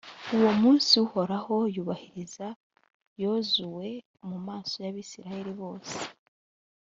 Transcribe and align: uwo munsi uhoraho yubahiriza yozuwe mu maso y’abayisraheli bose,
uwo 0.35 0.51
munsi 0.61 0.91
uhoraho 1.05 1.55
yubahiriza 1.75 2.47
yozuwe 3.21 3.87
mu 4.29 4.37
maso 4.47 4.75
y’abayisraheli 4.83 5.51
bose, 5.61 5.97